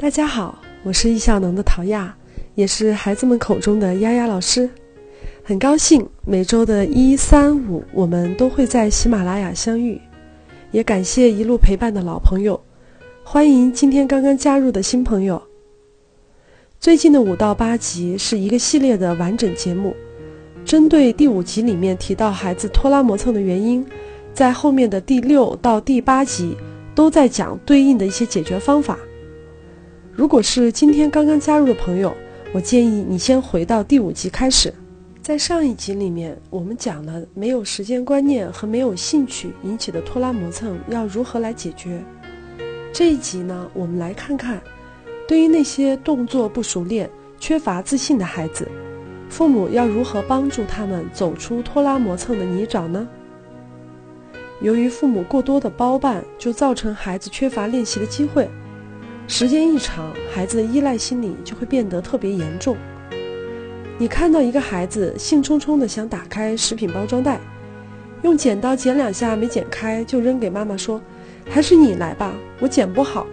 [0.00, 2.16] 大家好，我是易效能的陶亚，
[2.54, 4.70] 也是孩子们口中的丫丫老师。
[5.42, 10.00] 很高兴每周的一三五，我们都会在喜马拉雅相遇。
[10.70, 12.60] 也感谢一路陪伴的老朋友，
[13.24, 15.42] 欢迎今天刚刚加入的新朋友。
[16.78, 19.96] 最近的五到八集是一个系列的完整节目，
[20.64, 23.84] 针对第五集里面提到孩子拖拉磨蹭的原因，
[24.32, 26.56] 在后面的第六到第八集
[26.94, 28.96] 都在讲对应的一些解决方法。
[30.18, 32.12] 如果是今天刚刚加入的朋友，
[32.52, 34.74] 我建议你先回到第五集开始。
[35.22, 42.02] 在上一集里面，我们讲了没有时间观念和没有兴趣引起的拖拉磨蹭要如何来解决。
[42.92, 44.60] 这一集呢，我们来看看，
[45.28, 48.66] 对于那些动作不熟练、缺乏自信的孩子，
[49.30, 53.06] 父母要如何帮助他们走出拖拉磨蹭的泥沼呢？
[54.60, 58.50] 由于父母过多的包办，就造成孩子缺乏练习的机会，
[59.30, 62.74] 时间一长，孩子的依赖心理就会变得特别严重。
[63.98, 67.38] 你看到一个孩子兴冲冲地想打开食品包装袋，
[68.22, 70.98] 用剪刀剪两下没剪开，就扔给妈妈说
[71.46, 73.26] ：“还是你来吧，我剪不好。”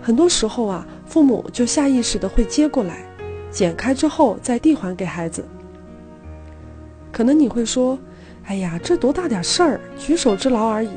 [0.00, 3.04] 很多时候啊，父母就下意识地会接过来，
[3.50, 5.44] 剪开之后再递还给孩子。
[7.12, 7.98] 可能你会说
[8.48, 10.88] ：“哎呀，这多大点事儿，举手之劳而已。”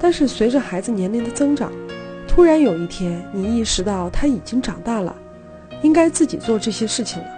[0.00, 1.70] 但是随着孩子年龄的增长，
[2.34, 5.14] 突然有一天你意识到他已经长大了。
[5.82, 7.28] 应该自己做这些事情了。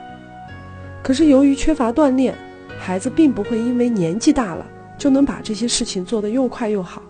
[1.03, 2.33] 可是由于缺乏锻炼，
[2.79, 4.65] 孩子并不会因为年纪大了
[4.97, 7.03] 就能把这些事情做得又快又好。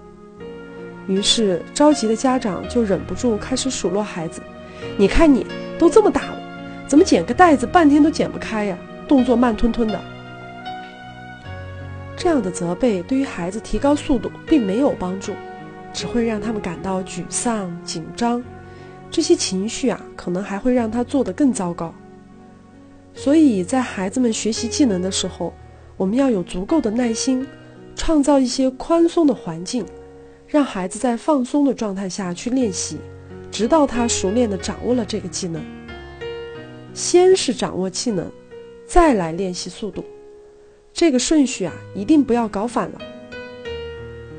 [1.07, 4.41] 于是着急的家长就忍不住开始数落孩子
[4.97, 5.47] ：“你看你
[5.79, 6.39] 都这么大了，
[6.87, 8.79] 怎么剪个袋子半天都剪不开呀？
[9.07, 10.01] 动作慢吞吞的。”
[12.17, 15.35] 这样的责备对于孩子提高速度并没有帮助，
[15.97, 18.45] 只会让他们感到沮丧、紧张。
[19.11, 21.95] 这些情绪啊，可能还会让他做得更糟糕。
[23.15, 25.55] 所以在孩子们学习技能的时候，
[25.97, 27.47] 我们要有足够的耐心，
[27.95, 29.87] 创造一些宽松的环境，
[30.47, 32.99] 让孩子在放松的状态下去练习，
[33.51, 35.65] 直到他熟练地掌握了这个技能。
[36.93, 38.31] 先是掌握技能，
[38.87, 40.05] 再来练习速度，
[40.93, 43.01] 这个顺序啊，一定不要搞反了。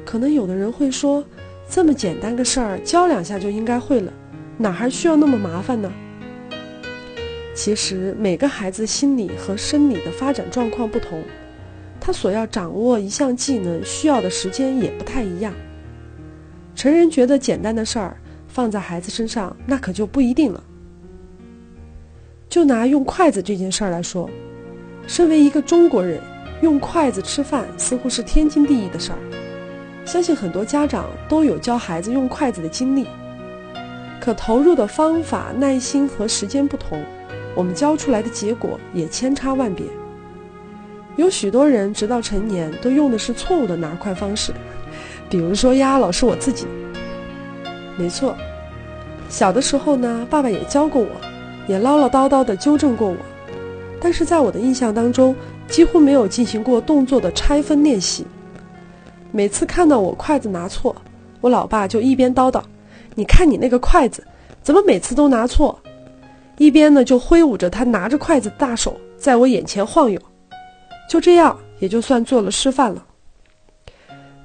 [0.06, 1.24] 可能有的人会说，
[1.70, 4.12] 这么简单个事儿，教两下就应该会了。
[4.58, 5.92] 哪还需要那么麻烦呢？
[7.54, 11.24] 其实每个孩子心理和生理的发展状况不同，
[12.00, 15.54] 他所要掌握一项技能需要的时间也不太一样。
[16.76, 18.18] 成人觉得简单的事儿，
[18.48, 20.64] 放在孩子身上那可就不一定了。
[22.48, 24.30] 就拿用筷子这件事儿来说，
[25.06, 26.22] 身为一个中国人，
[26.62, 29.18] 用筷子吃饭似乎是天经地义的事儿。
[30.08, 33.06] 相信很多家长都有教孩子用筷子的经历。
[34.22, 37.04] 可投入的方法、耐心和时间不同，
[37.54, 39.86] 我们教出来的结果也千差万别。
[41.18, 44.54] 有许多人直到成年都用的是错误的拿筷方式，
[45.30, 46.68] 比如说呀，老师我自己。
[47.98, 48.34] 没错，
[49.28, 51.10] 小的时候呢，爸爸也教过我，
[51.68, 53.18] 也唠唠叨叨的纠正过我，
[54.00, 55.36] 但是在我的印象当中，
[55.68, 58.26] 几乎没有进行过动作的拆分练习。
[59.32, 60.96] 每次看到我筷子拿错，
[61.42, 62.62] 我老爸就一边叨叨。
[63.16, 64.24] 你看你那个筷子，
[64.62, 65.80] 怎么每次都拿错？
[66.58, 70.20] 一边呢就挥舞着他拿着筷子的大手在我眼前晃悠，
[71.10, 73.06] 就这样也就算做了示范了。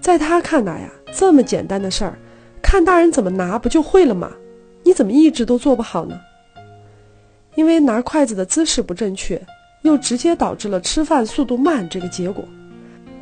[0.00, 2.18] 在他看来呀，这么简单的事儿，
[2.60, 4.30] 看大人怎么拿不就会了吗？
[4.82, 6.20] 你怎么一直都做不好呢？
[7.54, 9.40] 因为拿筷子的姿势不正确，
[9.82, 12.44] 又直接导致了吃饭速度慢这个结果。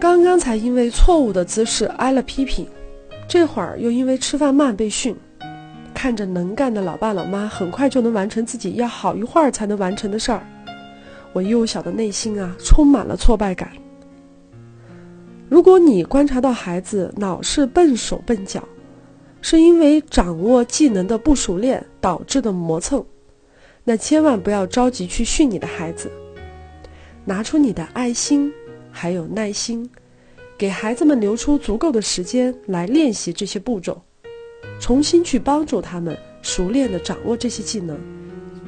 [0.00, 2.66] 刚刚才因为错误的姿势挨了批评，
[3.28, 5.14] 这会儿又因为吃饭慢被训。
[5.92, 10.40] 看着能干的老爸老妈很快就能完成自己要好一会儿才能完成的事儿，
[11.34, 13.70] 我幼小的内心啊充满了挫败感。
[15.50, 18.66] 如果你观察到孩子老是笨手笨脚，
[19.42, 23.04] 是因为掌握技能的不熟练导致的磨蹭，
[23.84, 26.10] 那千万不要着急去训你的孩子，
[27.26, 28.50] 拿出你的爱心
[28.90, 29.88] 还有耐心，
[30.60, 33.98] 给孩子们留出足够的时间来练习这些步骤。
[34.78, 37.98] 重新去帮助他们熟练的掌握这些技能，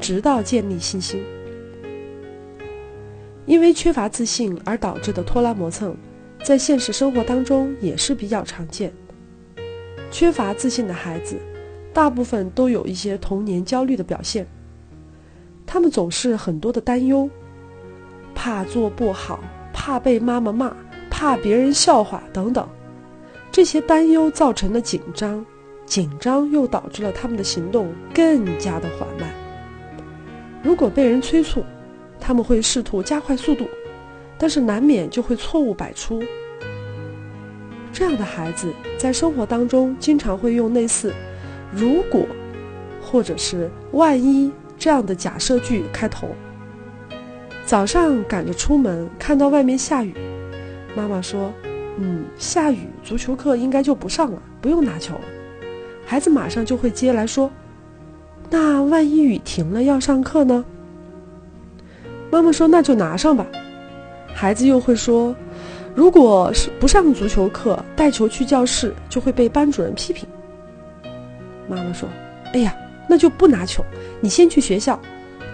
[0.01, 1.23] 直到建立信心。
[3.45, 5.95] 因为缺乏自信而导致的拖拉磨蹭，
[6.43, 8.91] 在现实生活当中也是比较常见。
[10.11, 11.37] 缺乏自信的孩子，
[11.93, 14.47] 大部分都有一些童年焦虑的表现。
[15.67, 17.29] 他们总是很多的担忧，
[18.35, 19.41] 怕做不好，
[19.75, 20.75] 怕被妈妈骂，
[21.23, 22.69] 怕别人笑话等等。
[23.53, 25.47] 这些担忧造成的紧张。
[25.87, 29.31] 紧张又导致了他们的行动更加的缓慢。
[30.63, 31.63] 如果被人催促，
[32.19, 33.69] 他们会试图加快速度，
[34.39, 36.21] 但是难免就会错误百出。
[37.93, 41.13] 这样的孩子在生活当中经常会用类似
[41.71, 42.27] “如果”
[43.01, 46.29] 或者是“万一”这样的假设句开头。
[47.65, 50.15] 早上赶着出门，看到外面下雨，
[50.95, 51.53] 妈妈说
[51.99, 55.21] ：“嗯，下雨，足球课应该就不上了，不用拿球了。”
[56.05, 57.51] 孩子马上就会接来说
[58.51, 60.65] ：“那万一雨停了要上课呢？”
[62.31, 63.47] 妈妈说：“那就拿上吧。”
[64.35, 65.35] 孩子又会说
[65.95, 70.29] ：“如果是不上足球课，带球去教室就会被班主任批评。”
[71.69, 72.09] 妈妈说
[72.53, 72.75] ：“哎呀，
[73.09, 73.85] 那就不拿球，
[74.21, 74.99] 你先去学校。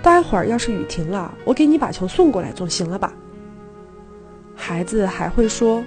[0.03, 3.13] 待会儿要是雨停了，我给你把球送过来，总行了吧？”
[4.59, 5.83] 孩子还会说：“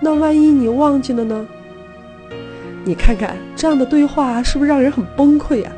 [0.00, 1.48] 那万一你忘记了呢？”
[2.84, 5.72] 你看看这样的对话是不是让人很崩溃呀？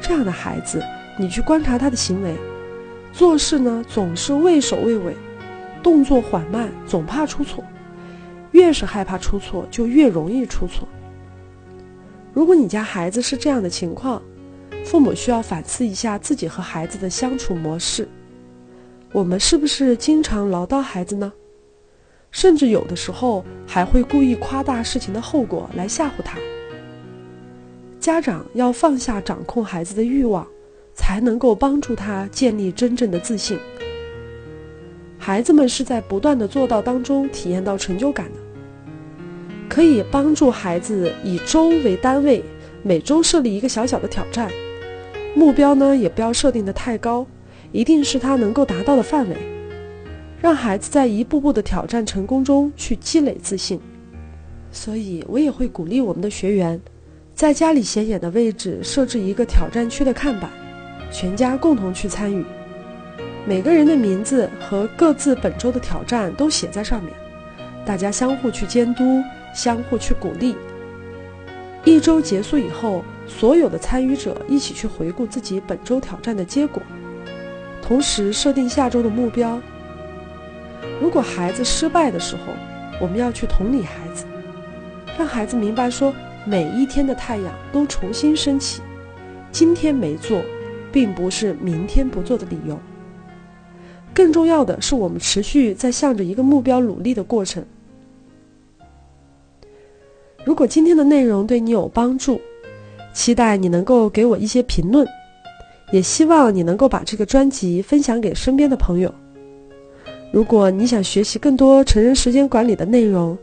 [0.00, 0.82] 这样的孩子，
[1.18, 2.34] 你去观察他的行为，
[3.12, 5.14] 做事呢总是畏首畏尾，
[5.82, 7.62] 动作缓慢，总怕出错。
[8.52, 10.88] 越是害怕出错，就越容易出错。
[12.32, 14.22] 如果你家孩子是这样的情况，
[14.84, 18.08] 父母需要反思一下自己和孩子的相处模式。
[19.16, 21.32] 我们是不是经常唠叨孩子呢？
[22.30, 26.36] 甚至有的时候还会故意夸大事情的后果来吓唬他。
[27.98, 30.46] 家长要放下掌控孩子的欲望，
[30.92, 33.58] 才能够帮助他建立真正的自信。
[35.16, 38.38] 孩子们是在不断的做到当中体验到成就感的。
[39.66, 42.44] 可以帮助孩子以周为单位，
[42.82, 44.50] 每周设立一个小小的挑战，
[45.34, 47.26] 目标呢也不要设定的太高，
[47.76, 49.36] 一定是他能够达到的范围。
[50.40, 53.78] 让孩子在一步步的挑战成功中去积累自信，
[54.72, 56.80] 所以我也会鼓励我们的学员，
[57.34, 60.48] 在家里显眼的位置设置一个挑战区的看板，
[61.12, 62.42] 全家共同去参与，
[63.46, 67.12] 每个人的名字和各自本周的挑战都写在上面，
[67.84, 69.22] 大家相互去监督，
[69.54, 70.56] 相互去鼓励。
[71.84, 76.82] 一周结束以后，所有的参与者一起去回顾自己本周挑战的结果，
[77.86, 79.60] 同时设定下周的目标。
[81.00, 82.52] 如果孩子失败的时候，
[83.00, 84.24] 我们要去同理孩子，
[85.16, 86.12] 让孩子明白说，
[86.44, 88.82] 每一天的太阳都重新升起，
[89.52, 90.42] 今天没做，
[90.90, 92.76] 并不是明天不做的理由。
[94.12, 97.64] 更重要的是，我们持续在向着一个目标努力的过程。
[100.44, 102.40] 如果今天的内容对你有帮助，
[103.12, 105.06] 期待你能够给我一些评论，
[105.92, 109.12] 也希望你能够把这个专辑分享给身边的朋友。
[110.32, 113.38] 如果你想学习更多成人时间管理的内容，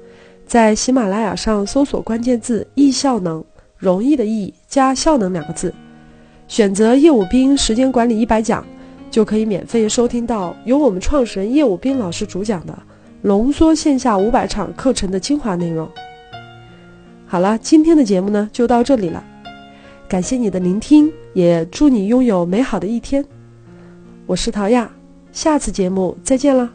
[0.46, 3.44] 在喜马拉雅上搜索关键字“易效能”，
[3.78, 5.74] 容易的易加效能两个字，
[6.48, 8.64] 选择叶武斌时间管理一百讲，
[9.10, 12.78] 就可以免费收听到由我们创始人叶武斌老师主讲的
[13.22, 15.90] 浓缩线下五百场课程的精华内容。
[17.26, 19.24] 好了，今天的节目呢就到这里了，
[20.14, 23.26] 感谢你的聆听，也祝你拥有美好的一天。
[24.28, 24.88] 我是陶亚。
[25.32, 26.72] 下次节目再见了。